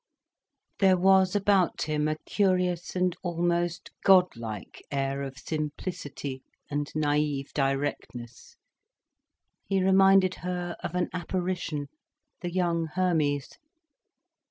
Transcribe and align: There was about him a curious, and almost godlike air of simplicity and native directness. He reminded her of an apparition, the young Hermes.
There 0.79 0.97
was 0.97 1.35
about 1.35 1.83
him 1.83 2.07
a 2.07 2.15
curious, 2.25 2.95
and 2.95 3.15
almost 3.21 3.91
godlike 4.03 4.81
air 4.89 5.21
of 5.21 5.37
simplicity 5.37 6.41
and 6.71 6.91
native 6.95 7.53
directness. 7.53 8.55
He 9.63 9.83
reminded 9.83 10.33
her 10.41 10.75
of 10.79 10.95
an 10.95 11.07
apparition, 11.13 11.85
the 12.39 12.51
young 12.51 12.87
Hermes. 12.87 13.59